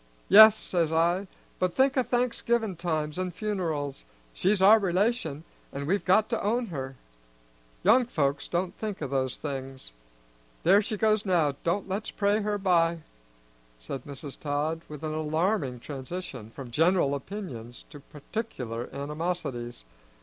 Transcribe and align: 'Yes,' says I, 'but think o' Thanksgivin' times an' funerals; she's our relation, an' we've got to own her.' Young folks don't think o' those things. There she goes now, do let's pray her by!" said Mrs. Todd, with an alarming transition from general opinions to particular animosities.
'Yes,' 0.29 0.57
says 0.57 0.91
I, 0.91 1.27
'but 1.59 1.75
think 1.75 1.95
o' 1.95 2.01
Thanksgivin' 2.01 2.75
times 2.75 3.19
an' 3.19 3.29
funerals; 3.29 4.03
she's 4.33 4.59
our 4.59 4.79
relation, 4.79 5.43
an' 5.71 5.85
we've 5.85 6.03
got 6.03 6.27
to 6.31 6.41
own 6.41 6.65
her.' 6.73 6.95
Young 7.83 8.07
folks 8.07 8.47
don't 8.47 8.75
think 8.79 8.99
o' 9.03 9.07
those 9.07 9.35
things. 9.37 9.91
There 10.63 10.81
she 10.81 10.97
goes 10.97 11.23
now, 11.23 11.51
do 11.63 11.83
let's 11.85 12.09
pray 12.09 12.41
her 12.41 12.57
by!" 12.57 13.01
said 13.77 14.03
Mrs. 14.05 14.39
Todd, 14.39 14.81
with 14.89 15.03
an 15.03 15.13
alarming 15.13 15.79
transition 15.81 16.49
from 16.49 16.71
general 16.71 17.13
opinions 17.13 17.85
to 17.91 17.99
particular 17.99 18.89
animosities. 18.91 19.83